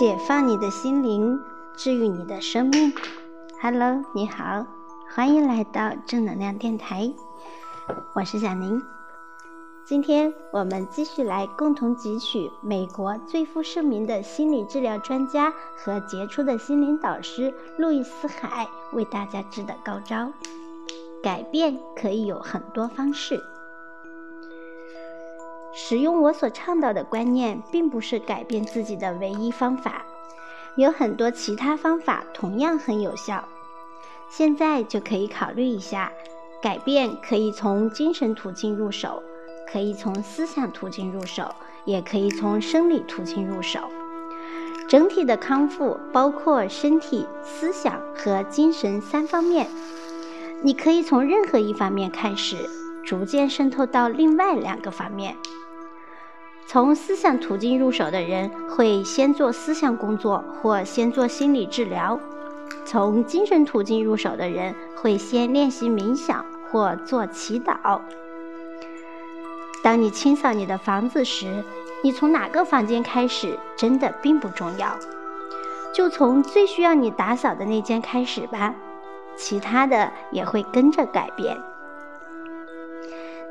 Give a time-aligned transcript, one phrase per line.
[0.00, 1.38] 解放你的心灵，
[1.76, 2.90] 治愈你的生命。
[3.60, 4.64] Hello，你好，
[5.14, 7.12] 欢迎来到正能量电台，
[8.14, 8.80] 我是小宁。
[9.84, 20.32] 今天我们继续来共同汲取美国最负盛名的心理治疗专家和杰出的心灵导师路易斯·海为大家支的高招：
[21.22, 23.38] 改变可以有很多方式。
[25.72, 30.04] 使用我所倡导的观念，并不是改变自己的唯一方法，
[30.76, 33.48] 有很多其他方法同样很有效。
[34.28, 36.12] 现在就可以考虑一下，
[36.62, 39.22] 改变可以从精神途径入手，
[39.72, 43.80] 可以从思想途径入手，也可以从生理途径入手。
[44.88, 49.68] 整体的康复包括身体、思想和精神三方面。
[50.62, 52.68] 你可以从任何一方面开始，
[53.04, 55.36] 逐渐渗透到另外两个方面。
[56.66, 62.16] 从思想途径入手的人会先做思想工作，或先做心理治疗；
[62.84, 68.00] 从精神途径入手的人会先练习冥想或做祈祷。
[69.82, 71.64] 当你清扫你的房子时，
[72.04, 74.96] 你从哪个房间开始真的并不重要，
[75.92, 78.74] 就从最需要你打扫的那间开始吧，
[79.36, 81.56] 其他的也会跟着改变。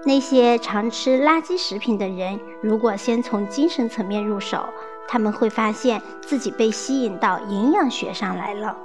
[0.05, 4.63] 那些常吃垃圾食品的人，如果先从精神层面入手，
[5.07, 8.77] 他们会发现自己被吸引到营养学上来了。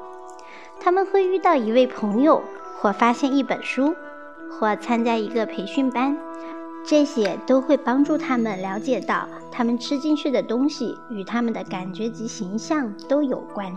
[0.81, 2.43] 他们会遇到一位朋友，
[2.79, 3.95] 或发现一本书，
[4.51, 6.19] 或参加一个培训班，
[6.85, 13.73] 这些都会帮助他们了解到，他们吃进去的东西与他们的感觉及形象都有关。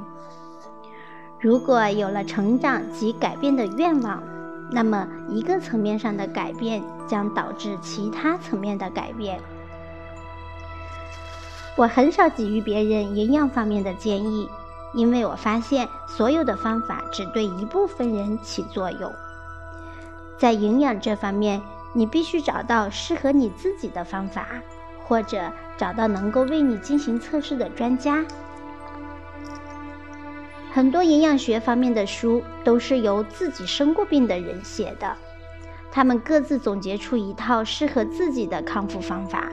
[1.40, 4.24] 如果有了成长及改变的愿望，
[4.70, 9.40] 那么，一个层面上的改变将导致其他层面的改变。
[11.76, 14.50] 我很少给予别人营养方面的建议，
[14.94, 19.14] 因为我发现所有的方法只对一部分人起作用。
[20.38, 21.62] 在营养这方面，
[21.94, 24.48] 你必须找到适合你自己的方法，
[25.08, 28.26] 或者找到能够为你进行测试的专家。
[30.78, 35.12] 很多营养学方面的书都是由自己生过病的人写的，
[35.92, 39.52] 他们各自总结出一套适合自己的康复方法，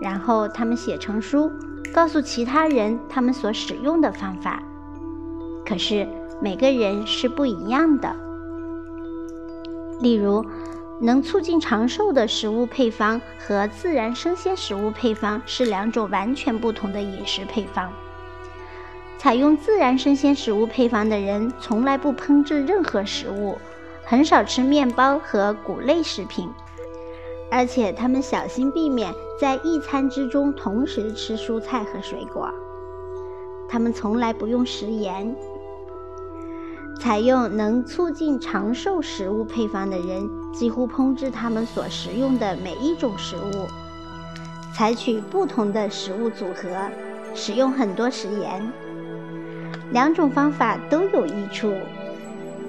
[0.00, 1.50] 然后他们写成书，
[1.92, 4.62] 告诉其他人他们所使用的方法。
[5.66, 6.06] 可是
[6.40, 8.14] 每个人是不一样的。
[10.00, 10.46] 例如，
[11.00, 17.92] 能促进长寿的食物配方和自然生鲜食物配方是两种完全不同的饮食配方。
[19.24, 23.56] 采用自然生鲜食物配方的人，从来不烹制任何食物，
[24.04, 26.46] 很少吃面包和谷类食品，
[27.50, 32.52] 而且他们小心避免在一餐之中同时吃蔬菜和水果。
[33.66, 35.34] 他们从来不用食盐。
[37.00, 43.66] 采用能促进长寿食物配方的人，几乎烹制他们所食用的每一种食物，
[44.74, 46.68] 采取不同的食物组合，
[47.34, 48.70] 使用很多食盐。
[49.92, 51.72] 两种方法都有益处，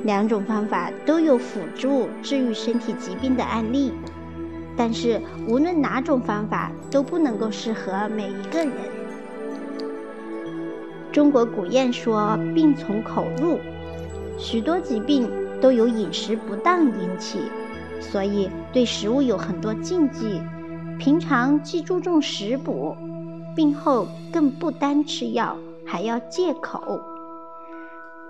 [0.03, 3.91] 两种方法都有辅助治愈身体疾病的案例，
[4.77, 8.71] 但是无论哪种方法都不能够适合每一个人。
[11.11, 13.57] 中国古谚说“病从口入”，
[14.37, 15.27] 许多疾病
[15.61, 17.39] 都由饮食不当引起，
[18.01, 20.41] 所以对食物有很多禁忌。
[20.99, 22.95] 平常既注重食补，
[23.55, 25.57] 病后更不单吃药。
[25.85, 27.01] 还要借口，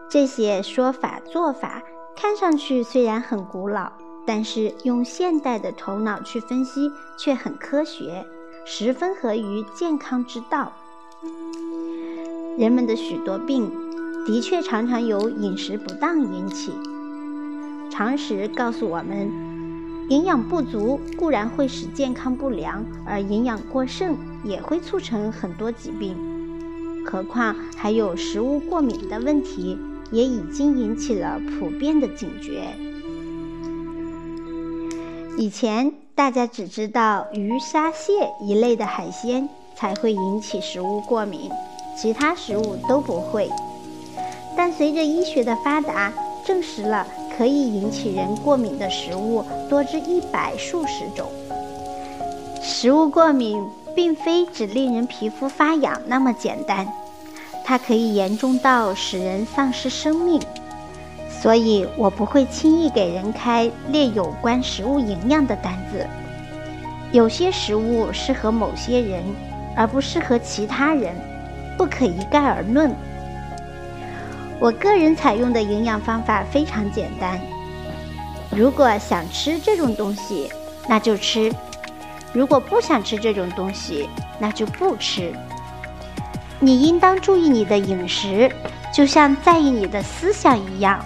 [0.10, 1.82] 这些说法做法
[2.16, 3.92] 看上去虽然很古老，
[4.26, 8.26] 但是用现代的头脑去分析却很科学，
[8.66, 10.74] 十分合于健康之道。
[12.58, 13.72] 人们的许多病
[14.26, 16.74] 的确常常由饮食不当引起。
[17.92, 19.30] 常识告诉我们，
[20.10, 26.18] 营养不足固然会使健康不良，而营养过剩也会促成很多疾病。
[27.06, 29.78] 何况还有食物过敏的问题，
[30.12, 32.64] 也已经引起了普遍的警觉。
[35.38, 38.12] 以前大家只知道鱼、虾、蟹
[38.42, 41.50] 一类的海鲜才会引起食物过敏，
[41.96, 43.50] 其他食物都不会。
[44.58, 46.12] 但随着医学的发达，
[46.46, 47.06] 证实了
[47.38, 51.30] 可以引起人过敏的食物多至一百数十种。
[52.62, 53.62] 食物过敏。
[53.96, 56.88] 并非只令人皮肤发痒那么简单，
[57.64, 60.42] 它可以严重到使人丧失生命。
[61.42, 66.06] 所以我不会轻易给人开列有关食物营养的单子。
[67.12, 69.24] 有些食物适合某些人，
[69.76, 71.16] 而不适合其他人。
[71.78, 72.96] 不可一概而论。
[74.62, 77.38] 我个人采用的营养方法非常简单：
[78.50, 80.50] 如果想吃这种东西，
[80.88, 81.52] 那就吃；
[82.36, 85.34] 如果不想吃这种东西，那就不吃。
[86.60, 88.52] 你应当注意你的饮食，
[88.94, 91.00] 就像在意你的思想一样。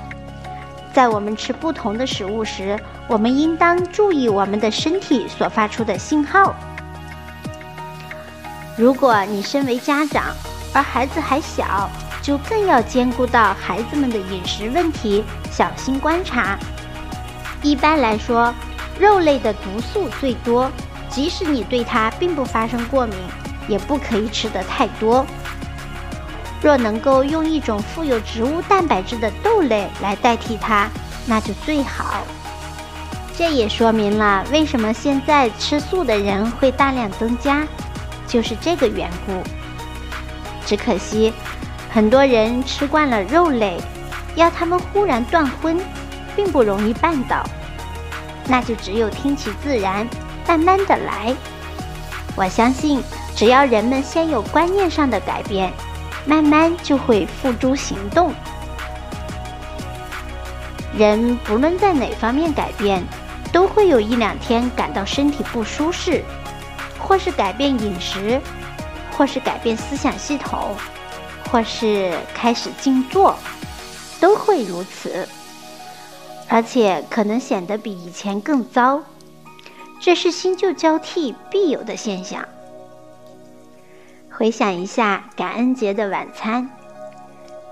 [0.92, 6.56] 在我们吃不同的食物时，我们应当注意我们的身体所发出的信号。
[8.76, 10.34] 如果你身为家长，
[10.74, 11.88] 而孩子还小，
[12.24, 16.58] 就更要兼顾到孩子们的饮食问题，小心观察。
[17.62, 18.52] 一般来说，
[19.00, 20.72] 肉类的毒素最多，
[21.10, 23.16] 即使你对它并不发生过敏，
[23.68, 25.26] 也不可以吃得太多。
[26.62, 30.88] 若能够用一种富有植物蛋白质的豆类来代替它，
[31.26, 32.24] 那就最好。
[33.38, 37.66] 这也说明了为什么现在吃素的人会大量增加，
[38.28, 39.42] 就是这个缘故。
[40.66, 41.34] 只可惜，
[41.90, 43.80] 很多人吃惯了肉类，
[44.36, 45.80] 要他们忽然断荤，
[46.36, 47.44] 并不容易办到。
[48.46, 50.06] 那就只有听其自然，
[50.48, 51.36] 慢慢的来。
[52.36, 53.04] 我相信，
[53.36, 55.72] 只要人们先有观念上的改变。
[56.26, 58.32] 慢慢就会付诸行动。
[60.96, 63.04] 人不论在哪方面改变，
[63.52, 66.24] 都会有一两天感到身体不舒适，
[67.00, 68.40] 或是改变饮食，
[69.12, 70.76] 或是改变思想系统，
[71.50, 73.36] 或是开始静坐，
[74.20, 75.28] 都会如此。
[76.48, 79.02] 而且可能显得比以前更糟，
[80.00, 82.44] 这是新旧交替必有的现象。
[84.32, 86.70] 回想一下感恩节的晚餐，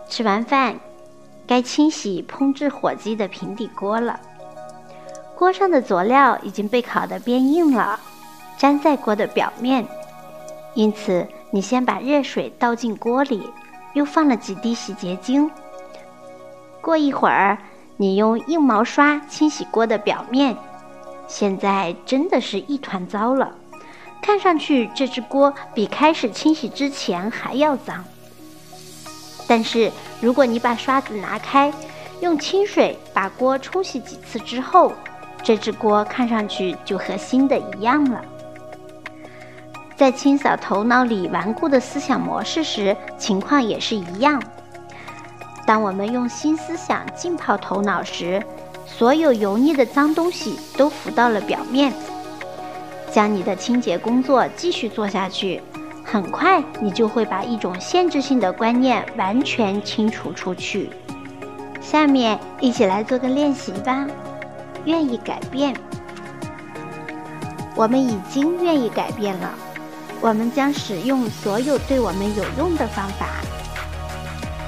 [0.09, 0.75] 吃完饭，
[1.47, 4.19] 该清洗烹制火鸡的平底锅了。
[5.35, 7.97] 锅上的佐料已经被烤得变硬了，
[8.57, 9.87] 粘在锅的表面。
[10.73, 13.49] 因此，你先把热水倒进锅里，
[13.93, 15.49] 又放了几滴洗洁精。
[16.81, 17.57] 过一会儿，
[17.95, 20.57] 你用硬毛刷清洗锅的表面，
[21.27, 23.51] 现在真的是一团糟了。
[24.21, 28.03] 看上去这只锅比开始清洗之前还要脏。
[29.47, 31.71] 但是如果你把刷子拿开，
[32.19, 34.91] 用清水把锅冲洗几次之后，
[35.43, 38.21] 这只锅看上去就和新的一样了。
[39.95, 44.41] 在清扫头脑里顽固的思想模式时，情况也是一样。
[45.65, 48.43] 当我们用新思想浸泡头脑时，
[48.87, 51.93] 所有油腻的脏东西都浮到了表面。
[53.11, 55.61] 将你的清洁工作继续做下去，
[56.03, 60.89] 很快你就会把一种限制性的观念完全清除出去。
[61.81, 64.05] 下面一起来做个练习吧。
[64.85, 65.75] 愿意改变，
[67.75, 69.53] 我们已经愿意改变了。
[70.21, 73.27] 我们将使用所有对我们有用的方法。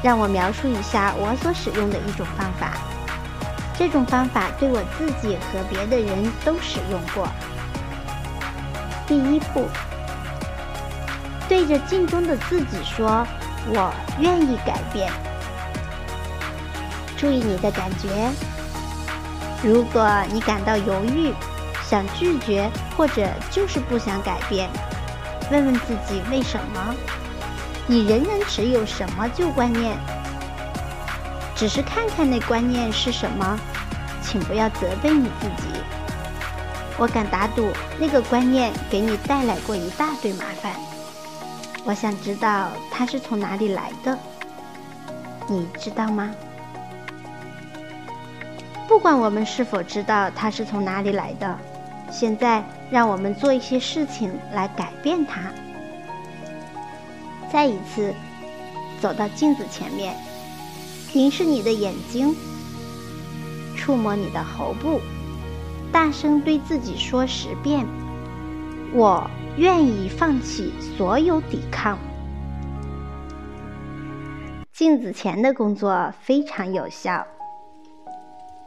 [0.04, 2.78] 让我描述一下我所使用的一种方法。
[3.80, 7.30] 这种方法对我自己和别的人都使用过。
[9.08, 9.70] 第一步，
[11.48, 13.26] 对着镜中的自己说
[13.72, 13.90] ：“我
[14.20, 15.10] 愿意改变。”
[17.16, 18.30] 注意你的感觉。
[19.64, 21.34] 如果你感到犹豫、
[21.82, 24.70] 想拒绝，或者就是不想改变，
[25.50, 26.94] 问问自己为什么？
[27.88, 29.98] 你仍然持有什么旧观念？
[31.56, 33.60] 只是看看那观念是什么，
[34.30, 35.68] 请不要责备你自己。
[37.00, 37.68] 我敢打赌，
[37.98, 40.74] 那个观念给你带来过一大堆麻烦。
[41.84, 44.16] 我想知道它是从哪里来的，
[45.48, 46.30] 你知道吗？
[48.88, 51.58] 不管我们是否知道它是从哪里来的，
[52.12, 55.42] 现在让我们做一些事情来改变它。
[57.52, 58.14] 再一次
[59.02, 60.16] 走到镜子前面，
[61.14, 62.36] 凝视你的眼睛，
[63.90, 65.02] 触摸你的喉部。
[65.92, 67.88] 大声对自己说十遍
[68.94, 69.28] ：“我
[69.58, 71.98] 愿意放弃所有抵抗。”
[74.72, 77.26] 镜子前的工作非常有效。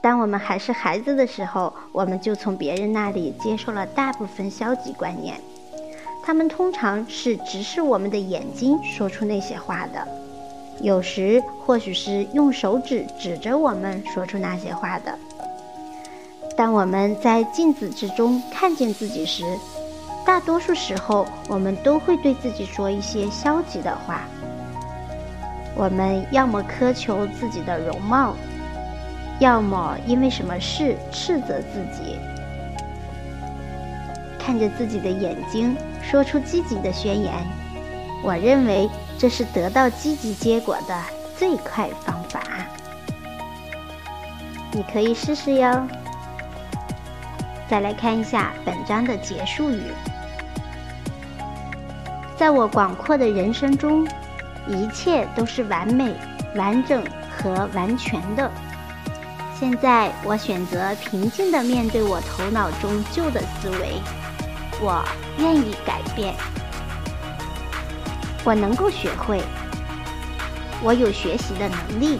[0.00, 5.40] 当我们还是孩子的时候，我们就从别人那里接受了大部分消极观念，
[6.24, 10.04] 他们通常是直视我们的眼睛说出那些话的，
[10.82, 15.16] 有时或许是用手指指着我们说出那些话的。
[16.56, 19.44] 当我们在镜子之中看见自己时，
[20.26, 24.24] 大多数时候我们都会对自己说一些消极的话。
[25.74, 28.34] 我们要么苛求自己的容貌，
[29.38, 32.18] 要么因为什么事斥责自己。
[34.38, 37.32] 看着自己的眼睛，说出积极的宣言
[38.22, 41.00] ：“我认为这是得到积极结果的
[41.38, 42.40] 最快方法。
[44.72, 45.86] 你可以试试哟。
[47.68, 49.82] 再来看一下本章的结束语：
[52.36, 54.06] 在我广阔的人生中，
[54.66, 56.14] 一切都是完美、
[56.54, 58.50] 完整和完全的。
[59.58, 64.00] 现在，我选择平静地面对我头脑中旧的思维。
[64.80, 65.04] 我
[65.38, 66.34] 愿意改变。
[68.44, 69.42] 我能够学会。
[70.82, 72.18] 我有学习的能力。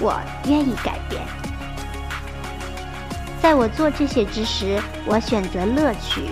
[0.00, 1.22] 我愿意改变。
[3.42, 6.30] 在我做这些之时，我选择乐趣。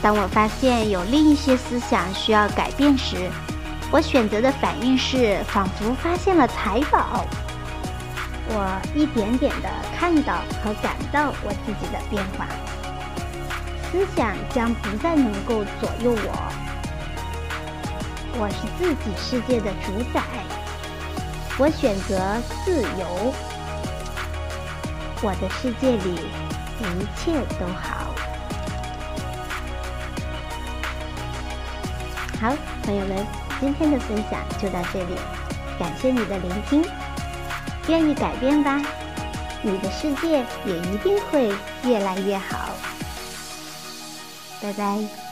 [0.00, 3.30] 当我发现有另一些思想需要改变时，
[3.90, 7.24] 我选择的反应是仿佛发现了财宝。
[8.50, 12.46] 我一点点的看到和感到我自己的变化。
[13.90, 16.52] 思想将不再能够左右我。
[18.40, 20.22] 我是自己世界的主宰。
[21.58, 23.32] 我选择自由。
[25.20, 26.28] 我的世界里
[26.80, 28.14] 一切都好。
[32.40, 32.54] 好，
[32.84, 33.26] 朋友们，
[33.58, 35.16] 今天的分享就到这里，
[35.76, 36.84] 感谢你的聆听。
[37.88, 38.80] 愿意改变吧，
[39.62, 41.52] 你的世界也一定会
[41.82, 42.77] 越来越好。
[44.60, 45.27] 拜拜。